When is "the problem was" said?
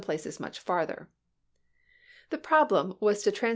2.31-3.21